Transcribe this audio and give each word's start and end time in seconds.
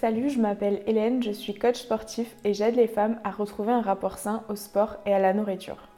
Salut, 0.00 0.30
je 0.30 0.40
m'appelle 0.40 0.80
Hélène, 0.86 1.24
je 1.24 1.32
suis 1.32 1.54
coach 1.54 1.80
sportif 1.80 2.36
et 2.44 2.54
j'aide 2.54 2.76
les 2.76 2.86
femmes 2.86 3.18
à 3.24 3.32
retrouver 3.32 3.72
un 3.72 3.82
rapport 3.82 4.16
sain 4.16 4.44
au 4.48 4.54
sport 4.54 4.94
et 5.04 5.12
à 5.12 5.18
la 5.18 5.32
nourriture. 5.34 5.88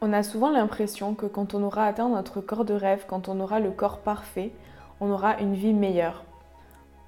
On 0.00 0.12
a 0.12 0.22
souvent 0.22 0.52
l'impression 0.52 1.16
que 1.16 1.26
quand 1.26 1.52
on 1.52 1.64
aura 1.64 1.84
atteint 1.84 2.08
notre 2.08 2.40
corps 2.40 2.64
de 2.64 2.74
rêve, 2.74 3.06
quand 3.08 3.28
on 3.28 3.40
aura 3.40 3.58
le 3.58 3.72
corps 3.72 3.98
parfait, 3.98 4.52
on 5.00 5.10
aura 5.10 5.40
une 5.40 5.54
vie 5.54 5.72
meilleure. 5.72 6.22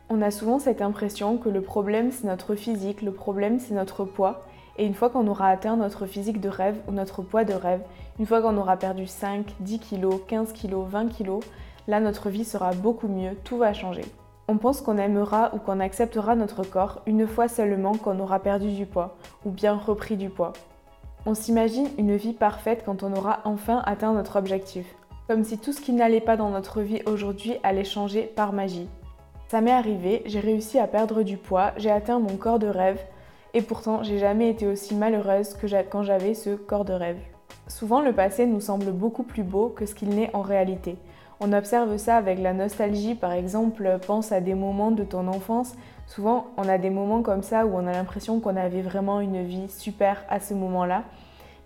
On 0.08 0.20
a 0.20 0.32
souvent 0.32 0.58
cette 0.58 0.82
impression 0.82 1.39
que 1.39 1.48
le 1.48 1.61
problème 1.61 2.11
c'est 2.11 2.27
notre 2.27 2.56
physique, 2.56 3.02
le 3.02 3.12
problème 3.12 3.61
c'est 3.61 3.74
notre 3.74 4.04
poids, 4.04 4.45
et 4.79 4.84
une 4.84 4.95
fois 4.95 5.11
qu'on 5.11 5.29
aura 5.29 5.48
atteint 5.48 5.77
notre 5.77 6.06
physique 6.06 6.40
de 6.40 6.48
rêve 6.48 6.80
ou 6.88 6.90
notre 6.90 7.22
poids 7.22 7.45
de 7.45 7.54
rêve, 7.54 7.82
une 8.18 8.27
fois 8.27 8.43
qu'on 8.43 8.56
aura 8.56 8.77
perdu 8.77 9.06
5, 9.06 9.46
10 9.61 9.79
kg, 9.79 10.08
15 10.27 10.52
kg, 10.54 10.74
20 10.88 11.06
kg, 11.16 11.38
là 11.86 12.00
notre 12.00 12.30
vie 12.30 12.44
sera 12.44 12.72
beaucoup 12.72 13.07
mieux, 13.07 13.36
tout 13.44 13.58
va 13.58 13.72
changer. 13.72 14.02
On 14.49 14.59
pense 14.59 14.81
qu'on 14.81 14.96
aimera 14.96 15.50
ou 15.55 15.59
qu'on 15.59 15.81
acceptera 15.81 16.36
notre 16.36 16.63
corps 16.63 17.03
une 17.07 17.27
fois 17.27 17.49
seulement 17.49 17.96
qu'on 17.96 18.21
aura 18.21 18.39
perdu 18.39 18.72
du 18.72 18.86
poids 18.86 19.17
ou 19.45 19.50
bien 19.50 19.75
repris 19.75 20.17
du 20.17 20.31
poids. 20.31 20.53
On 21.27 21.35
s'imagine 21.35 21.89
une 21.99 22.14
vie 22.14 22.32
parfaite 22.32 22.85
quand 22.86 23.03
on 23.03 23.13
aura 23.13 23.41
enfin 23.45 23.82
atteint 23.86 24.13
notre 24.13 24.36
objectif, 24.36 24.86
comme 25.27 25.43
si 25.43 25.59
tout 25.59 25.72
ce 25.72 25.81
qui 25.81 25.93
n'allait 25.93 26.21
pas 26.21 26.36
dans 26.36 26.50
notre 26.50 26.81
vie 26.81 27.03
aujourd'hui 27.07 27.57
allait 27.64 27.82
changer 27.82 28.22
par 28.22 28.53
magie. 28.53 28.89
Ça 29.49 29.61
m'est 29.61 29.72
arrivé, 29.72 30.22
j'ai 30.27 30.39
réussi 30.39 30.79
à 30.79 30.86
perdre 30.86 31.25
du 31.25 31.36
poids, 31.36 31.72
j'ai 31.77 31.91
atteint 31.91 32.20
mon 32.20 32.36
corps 32.36 32.61
de 32.61 32.69
rêve, 32.69 33.00
et 33.53 33.62
pourtant 33.62 34.05
j'ai 34.05 34.19
jamais 34.19 34.50
été 34.50 34.69
aussi 34.69 34.94
malheureuse 34.94 35.55
que 35.55 35.67
quand 35.91 36.05
j'avais 36.05 36.34
ce 36.34 36.50
corps 36.50 36.84
de 36.84 36.92
rêve. 36.92 37.19
Souvent 37.67 38.00
le 38.00 38.12
passé 38.12 38.47
nous 38.47 38.61
semble 38.61 38.92
beaucoup 38.92 39.25
plus 39.25 39.42
beau 39.42 39.70
que 39.70 39.86
ce 39.86 39.97
qu'il 39.97 40.11
n'est 40.11 40.31
en 40.34 40.42
réalité. 40.42 40.97
On 41.39 41.53
observe 41.53 41.98
ça 41.98 42.17
avec 42.17 42.39
la 42.39 42.55
nostalgie, 42.55 43.14
par 43.14 43.33
exemple, 43.33 43.98
pense 44.06 44.33
à 44.33 44.41
des 44.41 44.55
moments 44.55 44.91
de 44.91 45.05
ton 45.05 45.28
enfance. 45.28 45.74
Souvent, 46.06 46.47
on 46.56 46.66
a 46.66 46.78
des 46.78 46.88
moments 46.88 47.20
comme 47.20 47.42
ça 47.42 47.66
où 47.66 47.74
on 47.74 47.86
a 47.86 47.92
l'impression 47.92 48.41
qu'on 48.41 48.56
avait 48.56 48.80
vraiment 48.80 49.20
une 49.20 49.44
vie 49.44 49.69
super 49.69 50.25
à 50.30 50.41
ce 50.41 50.55
moment-là. 50.55 51.02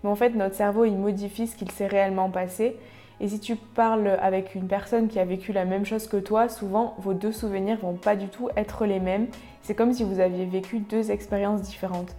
Mais 0.03 0.09
en 0.09 0.15
fait, 0.15 0.31
notre 0.31 0.55
cerveau, 0.55 0.83
il 0.83 0.97
modifie 0.97 1.47
ce 1.47 1.55
qu'il 1.55 1.71
s'est 1.71 1.87
réellement 1.87 2.29
passé. 2.29 2.75
Et 3.21 3.29
si 3.29 3.39
tu 3.39 3.55
parles 3.55 4.17
avec 4.21 4.55
une 4.55 4.67
personne 4.67 5.07
qui 5.07 5.19
a 5.19 5.25
vécu 5.25 5.53
la 5.53 5.63
même 5.63 5.85
chose 5.85 6.07
que 6.07 6.17
toi, 6.17 6.49
souvent, 6.49 6.95
vos 6.97 7.13
deux 7.13 7.31
souvenirs 7.31 7.77
vont 7.77 7.93
pas 7.93 8.17
du 8.17 8.27
tout 8.27 8.49
être 8.57 8.85
les 8.85 8.99
mêmes. 8.99 9.27
C'est 9.61 9.75
comme 9.75 9.93
si 9.93 10.03
vous 10.03 10.19
aviez 10.19 10.45
vécu 10.45 10.79
deux 10.79 11.11
expériences 11.11 11.61
différentes. 11.61 12.13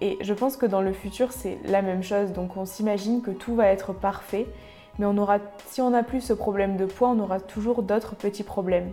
Et 0.00 0.18
je 0.20 0.34
pense 0.34 0.56
que 0.58 0.66
dans 0.66 0.82
le 0.82 0.92
futur, 0.92 1.32
c'est 1.32 1.58
la 1.64 1.80
même 1.80 2.02
chose. 2.02 2.32
Donc 2.32 2.56
on 2.56 2.66
s'imagine 2.66 3.22
que 3.22 3.30
tout 3.30 3.54
va 3.54 3.68
être 3.68 3.94
parfait 3.94 4.46
mais 4.98 5.06
on 5.06 5.16
aura, 5.16 5.38
si 5.66 5.80
on 5.80 5.90
n'a 5.90 6.02
plus 6.02 6.20
ce 6.20 6.32
problème 6.32 6.76
de 6.76 6.86
poids, 6.86 7.08
on 7.08 7.20
aura 7.20 7.40
toujours 7.40 7.82
d'autres 7.82 8.14
petits 8.14 8.44
problèmes. 8.44 8.92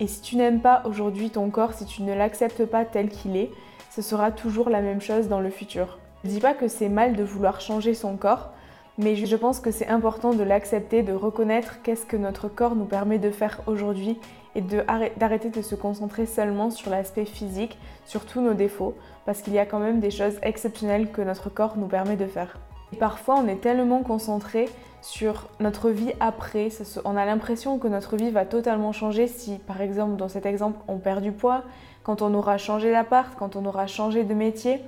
Et 0.00 0.06
si 0.06 0.20
tu 0.20 0.36
n'aimes 0.36 0.60
pas 0.60 0.82
aujourd'hui 0.84 1.30
ton 1.30 1.50
corps, 1.50 1.74
si 1.74 1.84
tu 1.84 2.02
ne 2.02 2.14
l'acceptes 2.14 2.64
pas 2.64 2.84
tel 2.84 3.08
qu'il 3.08 3.36
est, 3.36 3.50
ce 3.90 4.02
sera 4.02 4.30
toujours 4.30 4.70
la 4.70 4.80
même 4.80 5.00
chose 5.00 5.28
dans 5.28 5.40
le 5.40 5.50
futur. 5.50 5.98
Je 6.24 6.30
dis 6.30 6.40
pas 6.40 6.54
que 6.54 6.68
c'est 6.68 6.88
mal 6.88 7.14
de 7.14 7.22
vouloir 7.22 7.60
changer 7.60 7.94
son 7.94 8.16
corps, 8.16 8.52
mais 8.98 9.16
je 9.16 9.36
pense 9.36 9.60
que 9.60 9.70
c'est 9.70 9.88
important 9.88 10.32
de 10.32 10.42
l'accepter, 10.42 11.02
de 11.02 11.12
reconnaître 11.12 11.82
qu'est-ce 11.82 12.06
que 12.06 12.16
notre 12.16 12.48
corps 12.48 12.74
nous 12.74 12.84
permet 12.84 13.18
de 13.18 13.30
faire 13.30 13.60
aujourd'hui 13.66 14.18
et 14.54 14.60
d'arrêter 14.60 15.48
de 15.48 15.62
se 15.62 15.74
concentrer 15.74 16.26
seulement 16.26 16.70
sur 16.70 16.90
l'aspect 16.90 17.24
physique, 17.24 17.78
sur 18.04 18.26
tous 18.26 18.40
nos 18.40 18.54
défauts, 18.54 18.94
parce 19.24 19.40
qu'il 19.40 19.54
y 19.54 19.58
a 19.58 19.66
quand 19.66 19.78
même 19.78 20.00
des 20.00 20.10
choses 20.10 20.38
exceptionnelles 20.42 21.10
que 21.10 21.22
notre 21.22 21.48
corps 21.48 21.76
nous 21.76 21.86
permet 21.86 22.16
de 22.16 22.26
faire. 22.26 22.58
Parfois, 22.98 23.36
on 23.36 23.48
est 23.48 23.60
tellement 23.60 24.02
concentré 24.02 24.68
sur 25.00 25.48
notre 25.60 25.90
vie 25.90 26.12
après. 26.20 26.68
On 27.04 27.16
a 27.16 27.24
l'impression 27.24 27.78
que 27.78 27.88
notre 27.88 28.16
vie 28.16 28.30
va 28.30 28.44
totalement 28.44 28.92
changer 28.92 29.26
si, 29.26 29.58
par 29.58 29.80
exemple, 29.80 30.16
dans 30.16 30.28
cet 30.28 30.46
exemple, 30.46 30.78
on 30.88 30.98
perd 30.98 31.22
du 31.22 31.32
poids, 31.32 31.62
quand 32.04 32.22
on 32.22 32.32
aura 32.34 32.58
changé 32.58 32.90
d'appart, 32.90 33.34
quand 33.36 33.56
on 33.56 33.64
aura 33.64 33.86
changé 33.86 34.24
de 34.24 34.34
métier. 34.34 34.80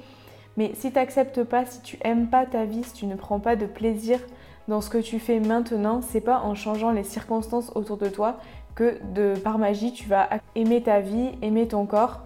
Mais 0.56 0.73
si 0.75 0.91
tu 0.91 0.97
n'acceptes 0.97 1.43
pas, 1.43 1.67
si 1.67 1.81
tu 1.81 1.99
aimes 2.03 2.29
pas 2.29 2.47
ta 2.47 2.65
vie, 2.65 2.84
si 2.84 2.93
tu 2.93 3.06
ne 3.06 3.17
prends 3.17 3.41
pas 3.41 3.56
de 3.56 3.67
plaisir 3.67 4.21
dans 4.69 4.81
ce 4.81 4.89
que 4.89 4.99
tu 4.99 5.19
fais 5.19 5.41
maintenant, 5.41 6.00
c'est 6.00 6.21
pas 6.21 6.41
en 6.41 6.55
changeant 6.55 6.93
les 6.93 7.05
circonstances 7.05 7.73
autour 7.75 7.97
de 7.97 8.09
toi 8.09 8.39
que 8.75 8.99
par 9.39 9.59
magie 9.59 9.93
tu 9.93 10.09
vas 10.09 10.29
aimer 10.55 10.83
ta 10.83 11.00
vie, 11.00 11.31
aimer 11.43 11.69
ton 11.69 11.87
corps. 11.87 12.21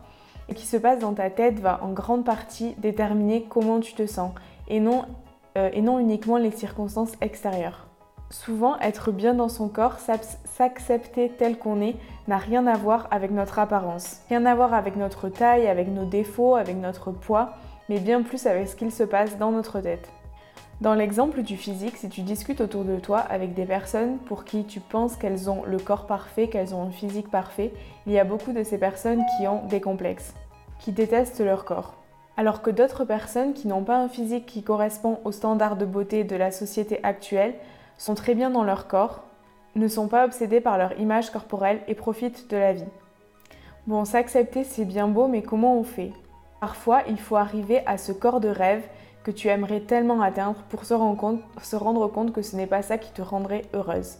Et 0.50 0.54
qui 0.54 0.66
se 0.66 0.78
passe 0.78 0.98
dans 0.98 1.12
ta 1.12 1.28
tête 1.28 1.60
va 1.60 1.80
en 1.82 1.92
grande 1.92 2.24
partie 2.24 2.74
déterminer 2.78 3.44
comment 3.50 3.80
tu 3.80 3.92
te 3.92 4.06
sens 4.06 4.32
et 4.68 4.80
non 4.80 5.04
euh, 5.56 5.70
et 5.72 5.80
non 5.80 5.98
uniquement 5.98 6.36
les 6.36 6.50
circonstances 6.50 7.12
extérieures. 7.20 7.86
Souvent, 8.30 8.78
être 8.80 9.10
bien 9.10 9.32
dans 9.32 9.48
son 9.48 9.68
corps, 9.68 9.96
s'accepter 9.98 11.30
tel 11.38 11.58
qu'on 11.58 11.80
est, 11.80 11.96
n'a 12.26 12.36
rien 12.36 12.66
à 12.66 12.76
voir 12.76 13.08
avec 13.10 13.30
notre 13.30 13.58
apparence, 13.58 14.20
rien 14.28 14.44
à 14.44 14.54
voir 14.54 14.74
avec 14.74 14.96
notre 14.96 15.30
taille, 15.30 15.66
avec 15.66 15.88
nos 15.88 16.04
défauts, 16.04 16.54
avec 16.54 16.76
notre 16.76 17.10
poids, 17.10 17.54
mais 17.88 18.00
bien 18.00 18.22
plus 18.22 18.46
avec 18.46 18.68
ce 18.68 18.76
qu'il 18.76 18.92
se 18.92 19.02
passe 19.02 19.38
dans 19.38 19.50
notre 19.50 19.80
tête. 19.80 20.10
Dans 20.82 20.94
l'exemple 20.94 21.42
du 21.42 21.56
physique, 21.56 21.96
si 21.96 22.08
tu 22.08 22.20
discutes 22.20 22.60
autour 22.60 22.84
de 22.84 23.00
toi 23.00 23.18
avec 23.18 23.54
des 23.54 23.64
personnes 23.64 24.18
pour 24.18 24.44
qui 24.44 24.64
tu 24.64 24.78
penses 24.78 25.16
qu'elles 25.16 25.50
ont 25.50 25.64
le 25.64 25.78
corps 25.78 26.06
parfait, 26.06 26.48
qu'elles 26.48 26.74
ont 26.74 26.82
un 26.82 26.90
physique 26.90 27.30
parfait, 27.30 27.72
il 28.06 28.12
y 28.12 28.18
a 28.18 28.24
beaucoup 28.24 28.52
de 28.52 28.62
ces 28.62 28.78
personnes 28.78 29.24
qui 29.36 29.48
ont 29.48 29.64
des 29.66 29.80
complexes, 29.80 30.34
qui 30.78 30.92
détestent 30.92 31.40
leur 31.40 31.64
corps 31.64 31.97
alors 32.38 32.62
que 32.62 32.70
d'autres 32.70 33.04
personnes 33.04 33.52
qui 33.52 33.66
n'ont 33.66 33.82
pas 33.82 33.98
un 33.98 34.08
physique 34.08 34.46
qui 34.46 34.62
correspond 34.62 35.18
aux 35.24 35.32
standards 35.32 35.76
de 35.76 35.84
beauté 35.84 36.22
de 36.22 36.36
la 36.36 36.52
société 36.52 37.00
actuelle 37.02 37.54
sont 37.98 38.14
très 38.14 38.36
bien 38.36 38.48
dans 38.48 38.62
leur 38.62 38.86
corps, 38.86 39.24
ne 39.74 39.88
sont 39.88 40.06
pas 40.06 40.24
obsédées 40.24 40.60
par 40.60 40.78
leur 40.78 40.96
image 41.00 41.30
corporelle 41.30 41.80
et 41.88 41.96
profitent 41.96 42.48
de 42.48 42.56
la 42.56 42.72
vie. 42.74 42.84
Bon, 43.88 44.04
s'accepter 44.04 44.62
c'est 44.62 44.84
bien 44.84 45.08
beau, 45.08 45.26
mais 45.26 45.42
comment 45.42 45.76
on 45.76 45.82
fait? 45.82 46.12
Parfois, 46.60 47.02
il 47.08 47.18
faut 47.18 47.34
arriver 47.34 47.82
à 47.86 47.98
ce 47.98 48.12
corps 48.12 48.38
de 48.38 48.48
rêve 48.48 48.84
que 49.24 49.32
tu 49.32 49.48
aimerais 49.48 49.80
tellement 49.80 50.22
atteindre 50.22 50.62
pour 50.68 50.84
se 50.84 50.94
rendre 50.94 52.06
compte, 52.06 52.32
que 52.32 52.42
ce 52.42 52.54
n'est 52.54 52.68
pas 52.68 52.82
ça 52.82 52.98
qui 52.98 53.10
te 53.10 53.20
rendrait 53.20 53.62
heureuse. 53.74 54.14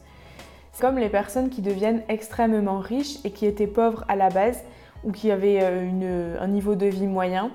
C'est 0.73 0.81
comme 0.81 0.99
les 0.99 1.09
personnes 1.09 1.51
qui 1.51 1.62
deviennent 1.62 2.03
extrêmement 2.09 2.81
riches 2.81 3.25
et 3.25 3.31
qui 3.31 3.47
étaient 3.47 3.69
pauvres 3.69 4.05
à 4.09 4.17
la 4.17 4.28
base 4.28 4.65
ou 5.05 5.12
qui 5.12 5.31
avaient 5.31 5.61
euh, 5.62 6.37
un 6.41 6.49
niveau 6.49 6.75
de 6.75 6.87
vie 6.87 7.07
moyen 7.07 7.53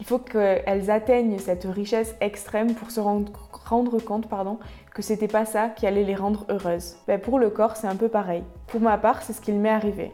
il 0.00 0.06
faut 0.06 0.18
qu'elles 0.18 0.90
atteignent 0.90 1.38
cette 1.38 1.64
richesse 1.64 2.16
extrême 2.20 2.74
pour 2.74 2.90
se 2.90 3.00
rendre, 3.00 3.98
compte 4.00 4.28
pardon, 4.28 4.58
que 4.92 5.02
c'était 5.02 5.28
pas 5.28 5.44
ça 5.44 5.68
qui 5.68 5.86
allait 5.86 6.04
les 6.04 6.14
rendre 6.14 6.46
heureuses. 6.50 6.96
Ben, 7.06 7.20
pour 7.20 7.38
le 7.38 7.50
corps, 7.50 7.76
c'est 7.76 7.86
un 7.86 7.96
peu 7.96 8.08
pareil. 8.08 8.42
Pour 8.66 8.80
ma 8.80 8.98
part, 8.98 9.22
c'est 9.22 9.32
ce 9.32 9.40
qu'il 9.40 9.54
m'est 9.54 9.70
arrivé. 9.70 10.12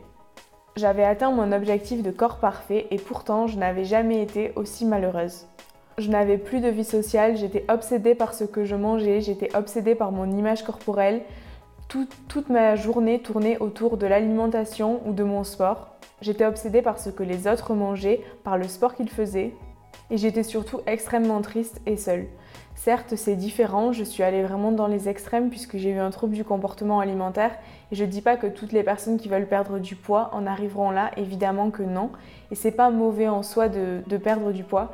J'avais 0.76 1.04
atteint 1.04 1.30
mon 1.30 1.52
objectif 1.52 2.02
de 2.02 2.10
corps 2.10 2.38
parfait 2.38 2.86
et 2.90 2.98
pourtant 2.98 3.46
je 3.46 3.58
n'avais 3.58 3.84
jamais 3.84 4.22
été 4.22 4.52
aussi 4.54 4.84
malheureuse. 4.84 5.46
Je 5.98 6.08
n'avais 6.08 6.38
plus 6.38 6.60
de 6.60 6.68
vie 6.68 6.84
sociale, 6.84 7.36
j'étais 7.36 7.64
obsédée 7.68 8.14
par 8.14 8.32
ce 8.32 8.44
que 8.44 8.64
je 8.64 8.76
mangeais, 8.76 9.20
j'étais 9.20 9.54
obsédée 9.56 9.94
par 9.94 10.12
mon 10.12 10.30
image 10.30 10.62
corporelle. 10.62 11.22
toute 11.88 12.48
ma 12.48 12.76
journée 12.76 13.18
tournait 13.20 13.58
autour 13.58 13.96
de 13.96 14.06
l'alimentation 14.06 15.00
ou 15.04 15.12
de 15.12 15.24
mon 15.24 15.42
sport. 15.42 15.88
J'étais 16.22 16.46
obsédée 16.46 16.82
par 16.82 16.98
ce 16.98 17.10
que 17.10 17.24
les 17.24 17.48
autres 17.48 17.74
mangeaient, 17.74 18.20
par 18.44 18.56
le 18.56 18.68
sport 18.68 18.94
qu'ils 18.94 19.10
faisaient, 19.10 19.52
et 20.10 20.16
j'étais 20.16 20.42
surtout 20.42 20.80
extrêmement 20.86 21.40
triste 21.40 21.80
et 21.86 21.96
seule. 21.96 22.26
Certes, 22.74 23.14
c'est 23.16 23.36
différent, 23.36 23.92
je 23.92 24.04
suis 24.04 24.22
allée 24.22 24.42
vraiment 24.42 24.72
dans 24.72 24.86
les 24.86 25.08
extrêmes 25.08 25.50
puisque 25.50 25.76
j'ai 25.76 25.90
eu 25.90 25.98
un 25.98 26.10
trouble 26.10 26.34
du 26.34 26.44
comportement 26.44 27.00
alimentaire 27.00 27.50
et 27.92 27.94
je 27.94 28.04
dis 28.04 28.22
pas 28.22 28.36
que 28.36 28.46
toutes 28.46 28.72
les 28.72 28.82
personnes 28.82 29.18
qui 29.18 29.28
veulent 29.28 29.46
perdre 29.46 29.78
du 29.78 29.96
poids 29.96 30.30
en 30.32 30.46
arriveront 30.46 30.90
là, 30.90 31.10
évidemment 31.16 31.70
que 31.70 31.82
non. 31.82 32.10
Et 32.50 32.54
c'est 32.54 32.70
pas 32.70 32.90
mauvais 32.90 33.28
en 33.28 33.42
soi 33.42 33.68
de, 33.68 34.00
de 34.06 34.16
perdre 34.16 34.50
du 34.52 34.64
poids, 34.64 34.92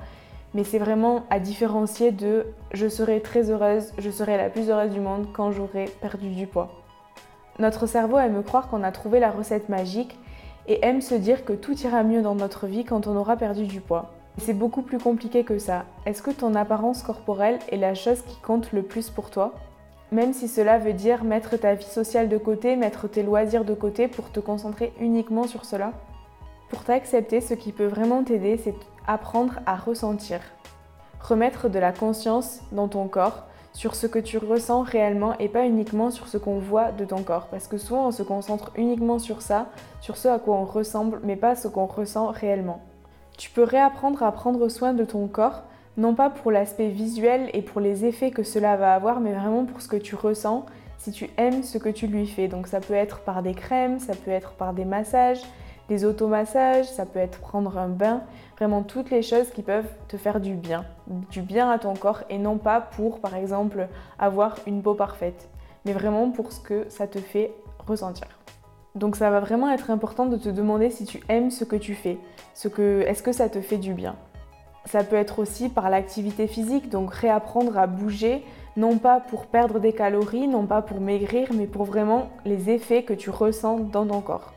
mais 0.53 0.65
c'est 0.65 0.79
vraiment 0.79 1.25
à 1.31 1.39
différencier 1.39 2.11
de 2.11 2.47
je 2.73 2.89
serai 2.89 3.21
très 3.21 3.51
heureuse, 3.51 3.93
je 3.99 4.11
serai 4.11 4.37
la 4.37 4.51
plus 4.51 4.69
heureuse 4.69 4.93
du 4.93 5.01
monde 5.01 5.29
quand 5.33 5.53
j'aurai 5.53 5.85
perdu 6.01 6.31
du 6.31 6.47
poids. 6.47 6.71
Notre 7.59 7.87
cerveau 7.87 8.19
aime 8.19 8.43
croire 8.43 8.69
qu'on 8.69 8.83
a 8.83 8.91
trouvé 8.91 9.21
la 9.21 9.31
recette 9.31 9.69
magique 9.69 10.19
et 10.67 10.85
aime 10.85 11.01
se 11.01 11.15
dire 11.15 11.45
que 11.45 11.53
tout 11.53 11.79
ira 11.83 12.03
mieux 12.03 12.21
dans 12.21 12.35
notre 12.35 12.67
vie 12.67 12.85
quand 12.85 13.07
on 13.07 13.17
aura 13.17 13.37
perdu 13.37 13.67
du 13.67 13.81
poids. 13.81 14.11
C'est 14.39 14.53
beaucoup 14.53 14.83
plus 14.83 14.99
compliqué 14.99 15.45
que 15.45 15.59
ça. 15.59 15.87
Est-ce 16.05 16.23
que 16.23 16.31
ton 16.31 16.55
apparence 16.55 17.03
corporelle 17.03 17.59
est 17.71 17.79
la 17.79 17.95
chose 17.95 18.21
qui 18.23 18.37
compte 18.41 18.73
le 18.73 18.83
plus 18.83 19.09
pour 19.11 19.31
toi? 19.31 19.55
Même 20.13 20.33
si 20.33 20.47
cela 20.47 20.79
veut 20.79 20.93
dire 20.93 21.25
mettre 21.25 21.57
ta 21.57 21.75
vie 21.75 21.85
sociale 21.85 22.29
de 22.29 22.39
côté, 22.39 22.77
mettre 22.77 23.09
tes 23.09 23.23
loisirs 23.23 23.65
de 23.65 23.75
côté 23.75 24.09
pour 24.09 24.31
te 24.31 24.39
concentrer 24.39 24.93
uniquement 25.01 25.45
sur 25.45 25.65
cela? 25.65 25.93
Pour 26.69 26.85
t'accepter, 26.85 27.41
ce 27.41 27.55
qui 27.55 27.73
peut 27.73 27.87
vraiment 27.87 28.23
t'aider, 28.23 28.61
c'est 28.63 28.75
apprendre 29.07 29.55
à 29.67 29.75
ressentir. 29.75 30.41
Remettre 31.21 31.69
de 31.69 31.79
la 31.79 31.93
conscience 31.93 32.61
dans 32.73 32.89
ton 32.89 33.09
corps 33.09 33.47
sur 33.73 33.95
ce 33.95 34.07
que 34.07 34.19
tu 34.19 34.39
ressens 34.39 34.83
réellement 34.83 35.37
et 35.39 35.49
pas 35.49 35.67
uniquement 35.67 36.11
sur 36.11 36.29
ce 36.29 36.39
qu'on 36.39 36.59
voit 36.59 36.93
de 36.93 37.05
ton 37.05 37.23
corps. 37.23 37.49
Parce 37.49 37.67
que 37.67 37.79
souvent 37.79 38.07
on 38.07 38.11
se 38.11 38.23
concentre 38.23 38.71
uniquement 38.77 39.19
sur 39.19 39.43
ça, 39.43 39.67
sur 40.01 40.17
ce 40.17 40.29
à 40.29 40.39
quoi 40.39 40.57
on 40.57 40.65
ressemble, 40.65 41.21
mais 41.25 41.37
pas 41.37 41.57
ce 41.57 41.69
qu'on 41.69 41.87
ressent 41.87 42.29
réellement. 42.29 42.81
Tu 43.37 43.51
peux 43.51 43.65
réapprendre 43.65 44.23
à 44.23 44.33
prendre 44.33 44.69
soin 44.69 44.95
de 44.95 45.05
ton 45.05 45.27
corps, 45.27 45.63
non 45.97 46.15
pas 46.15 46.31
pour 46.31 46.51
l'aspect 46.51 46.89
visuel 46.89 47.51
et 47.53 47.63
pour 47.63 47.81
les 47.81 48.05
effets 48.05 48.31
que 48.31 48.43
cela 48.43 48.77
va 48.77 48.95
avoir, 48.95 49.21
mais 49.21 49.33
vraiment 49.33 49.65
pour 49.65 49.81
ce 49.81 49.89
que 49.89 49.97
tu 49.97 50.15
ressens 50.15 50.65
si 50.99 51.13
tu 51.13 51.31
aimes 51.37 51.63
ce 51.63 51.79
que 51.79 51.89
tu 51.89 52.07
lui 52.07 52.27
fais. 52.27 52.49
Donc 52.49 52.67
ça 52.67 52.81
peut 52.81 52.95
être 52.95 53.21
par 53.21 53.43
des 53.43 53.55
crèmes, 53.55 53.99
ça 53.99 54.15
peut 54.15 54.31
être 54.31 54.53
par 54.53 54.73
des 54.73 54.85
massages, 54.85 55.43
des 55.89 56.05
automassages, 56.05 56.87
ça 56.87 57.07
peut 57.07 57.19
être 57.19 57.39
prendre 57.39 57.79
un 57.79 57.89
bain, 57.89 58.23
vraiment 58.57 58.83
toutes 58.83 59.11
les 59.11 59.23
choses 59.23 59.51
qui 59.51 59.63
peuvent 59.63 59.89
te 60.09 60.17
faire 60.17 60.41
du 60.41 60.55
bien, 60.55 60.85
du 61.31 61.43
bien 61.43 61.71
à 61.71 61.79
ton 61.79 61.95
corps 61.95 62.25
et 62.29 62.39
non 62.39 62.59
pas 62.59 62.81
pour 62.81 63.21
par 63.21 63.35
exemple 63.37 63.87
avoir 64.19 64.57
une 64.67 64.83
peau 64.83 64.95
parfaite, 64.95 65.49
mais 65.85 65.93
vraiment 65.93 66.31
pour 66.31 66.53
ce 66.53 66.61
que 66.61 66.87
ça 66.89 67.07
te 67.07 67.19
fait 67.19 67.53
ressentir. 67.87 68.27
Donc 68.97 69.15
ça 69.15 69.31
va 69.31 69.41
vraiment 69.41 69.71
être 69.71 69.91
important 69.91 70.25
de 70.27 70.37
te 70.37 70.49
demander 70.49 70.91
si 70.91 71.05
tu 71.05 71.21
aimes 71.29 71.51
ce 71.51 71.65
que 71.65 71.77
tu 71.77 71.95
fais, 71.95 72.19
ce 72.55 72.67
que 72.67 73.03
est-ce 73.07 73.23
que 73.23 73.33
ça 73.33 73.49
te 73.51 73.61
fait 73.61 73.77
du 73.77 73.93
bien. 73.93 74.17
Ça 74.87 75.05
peut 75.05 75.17
être 75.17 75.39
aussi 75.39 75.69
par 75.69 75.91
l'activité 75.91 76.47
physique, 76.47 76.89
donc 76.89 77.13
réapprendre 77.13 77.77
à 77.77 77.87
bouger, 77.87 78.43
non 78.77 78.97
pas 78.99 79.21
pour 79.21 79.47
perdre 79.47 79.81
des 79.81 79.93
calories, 79.93 80.49
non 80.49 80.65
pas 80.65 80.81
pour 80.81 81.01
maigrir, 81.01 81.49
mais 81.55 81.67
pour 81.67 81.85
vraiment 81.85 82.29
les 82.45 82.71
effets 82.71 83.03
que 83.03 83.13
tu 83.13 83.29
ressens 83.29 83.81
dans 83.81 84.07
ton 84.07 84.21
corps. 84.21 84.55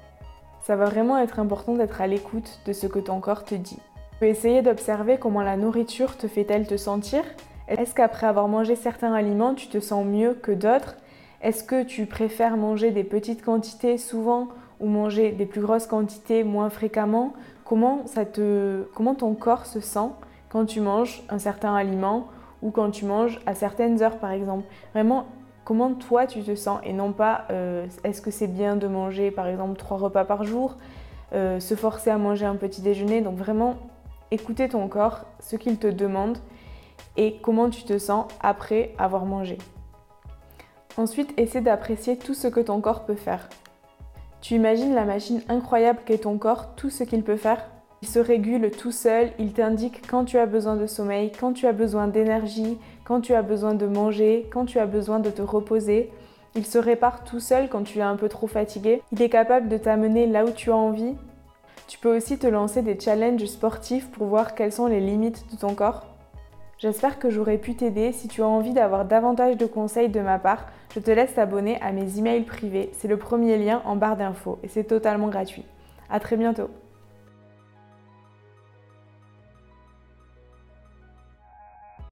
Ça 0.61 0.75
va 0.75 0.85
vraiment 0.85 1.17
être 1.17 1.39
important 1.39 1.73
d'être 1.73 1.99
à 1.99 2.07
l'écoute 2.07 2.61
de 2.65 2.73
ce 2.73 2.87
que 2.87 2.99
ton 2.99 3.19
corps 3.19 3.43
te 3.43 3.55
dit. 3.55 3.79
Tu 4.11 4.19
peux 4.19 4.27
essayer 4.27 4.61
d'observer 4.61 5.17
comment 5.17 5.41
la 5.41 5.57
nourriture 5.57 6.15
te 6.15 6.27
fait-elle 6.27 6.67
te 6.67 6.77
sentir. 6.77 7.23
Est-ce 7.67 7.93
qu'après 7.93 8.27
avoir 8.27 8.47
mangé 8.47 8.75
certains 8.75 9.13
aliments, 9.13 9.53
tu 9.53 9.67
te 9.67 9.79
sens 9.79 10.05
mieux 10.05 10.33
que 10.33 10.51
d'autres? 10.51 10.95
Est-ce 11.41 11.63
que 11.63 11.83
tu 11.83 12.05
préfères 12.05 12.57
manger 12.57 12.91
des 12.91 13.05
petites 13.05 13.43
quantités 13.43 13.97
souvent 13.97 14.49
ou 14.81 14.87
manger 14.87 15.31
des 15.31 15.45
plus 15.45 15.61
grosses 15.61 15.87
quantités 15.87 16.43
moins 16.43 16.69
fréquemment? 16.69 17.33
Comment, 17.63 18.05
ça 18.07 18.25
te, 18.25 18.83
comment 18.93 19.15
ton 19.15 19.35
corps 19.35 19.65
se 19.65 19.79
sent 19.79 20.09
quand 20.49 20.65
tu 20.65 20.81
manges 20.81 21.23
un 21.29 21.39
certain 21.39 21.75
aliment 21.75 22.27
ou 22.61 22.71
quand 22.71 22.91
tu 22.91 23.05
manges 23.05 23.39
à 23.45 23.55
certaines 23.55 24.01
heures 24.01 24.17
par 24.17 24.31
exemple? 24.31 24.65
Vraiment, 24.93 25.27
comment 25.63 25.93
toi 25.93 26.27
tu 26.27 26.41
te 26.41 26.55
sens 26.55 26.81
et 26.83 26.91
non 26.91 27.13
pas 27.13 27.45
euh, 27.51 27.87
est-ce 28.03 28.21
que 28.21 28.31
c'est 28.31 28.47
bien 28.47 28.75
de 28.75 28.87
manger 28.87 29.31
par 29.31 29.47
exemple 29.47 29.77
trois 29.77 29.97
repas 29.97 30.25
par 30.25 30.43
jour, 30.43 30.75
euh, 31.31 31.61
se 31.61 31.75
forcer 31.75 32.09
à 32.09 32.17
manger 32.17 32.47
un 32.47 32.55
petit 32.55 32.81
déjeuner? 32.81 33.21
Donc 33.21 33.37
vraiment, 33.37 33.75
écouter 34.31 34.67
ton 34.67 34.87
corps, 34.89 35.25
ce 35.39 35.55
qu'il 35.55 35.77
te 35.77 35.87
demande 35.87 36.37
et 37.15 37.37
comment 37.41 37.69
tu 37.69 37.83
te 37.83 37.97
sens 37.97 38.25
après 38.41 38.93
avoir 38.97 39.25
mangé. 39.25 39.57
Ensuite, 40.99 41.33
essaie 41.37 41.61
d'apprécier 41.61 42.17
tout 42.17 42.33
ce 42.33 42.49
que 42.49 42.59
ton 42.59 42.81
corps 42.81 43.05
peut 43.05 43.15
faire. 43.15 43.47
Tu 44.41 44.55
imagines 44.55 44.93
la 44.93 45.05
machine 45.05 45.41
incroyable 45.47 46.01
qu'est 46.05 46.23
ton 46.23 46.37
corps, 46.37 46.75
tout 46.75 46.89
ce 46.89 47.05
qu'il 47.05 47.23
peut 47.23 47.37
faire? 47.37 47.69
Il 48.01 48.09
se 48.09 48.19
régule 48.19 48.69
tout 48.69 48.91
seul, 48.91 49.29
il 49.39 49.53
t'indique 49.53 50.05
quand 50.09 50.25
tu 50.25 50.37
as 50.37 50.45
besoin 50.45 50.75
de 50.75 50.87
sommeil, 50.87 51.31
quand 51.39 51.53
tu 51.53 51.67
as 51.67 51.71
besoin 51.71 52.09
d'énergie, 52.09 52.77
quand 53.05 53.21
tu 53.21 53.33
as 53.33 53.41
besoin 53.41 53.75
de 53.75 53.85
manger, 53.85 54.49
quand 54.51 54.65
tu 54.65 54.77
as 54.77 54.87
besoin 54.87 55.19
de 55.19 55.29
te 55.29 55.41
reposer. 55.41 56.11
Il 56.55 56.65
se 56.65 56.77
répare 56.77 57.23
tout 57.23 57.39
seul 57.39 57.69
quand 57.69 57.83
tu 57.83 57.99
es 57.99 58.01
un 58.01 58.17
peu 58.17 58.27
trop 58.27 58.47
fatigué. 58.47 59.01
Il 59.13 59.21
est 59.21 59.29
capable 59.29 59.69
de 59.69 59.77
t'amener 59.77 60.27
là 60.27 60.43
où 60.43 60.51
tu 60.51 60.69
as 60.69 60.75
envie. 60.75 61.15
Tu 61.87 61.97
peux 61.97 62.13
aussi 62.13 62.37
te 62.37 62.47
lancer 62.47 62.81
des 62.81 62.99
challenges 62.99 63.45
sportifs 63.45 64.11
pour 64.11 64.27
voir 64.27 64.53
quelles 64.53 64.73
sont 64.73 64.87
les 64.87 64.99
limites 64.99 65.49
de 65.49 65.55
ton 65.55 65.75
corps. 65.75 66.08
J'espère 66.79 67.19
que 67.19 67.29
j'aurai 67.29 67.57
pu 67.57 67.75
t'aider. 67.75 68.13
Si 68.13 68.29
tu 68.29 68.41
as 68.41 68.47
envie 68.47 68.71
d'avoir 68.71 69.03
davantage 69.03 69.57
de 69.57 69.65
conseils 69.65 70.07
de 70.07 70.21
ma 70.21 70.39
part, 70.39 70.67
je 70.93 71.01
te 71.01 71.11
laisse 71.11 71.35
t'abonner 71.35 71.77
à 71.81 71.91
mes 71.91 72.17
emails 72.17 72.43
privés. 72.43 72.89
C'est 72.93 73.09
le 73.09 73.17
premier 73.17 73.57
lien 73.57 73.81
en 73.83 73.97
barre 73.97 74.15
d'infos 74.15 74.59
et 74.63 74.69
c'est 74.69 74.85
totalement 74.85 75.27
gratuit. 75.27 75.65
À 76.09 76.21
très 76.21 76.37
bientôt. 76.37 76.69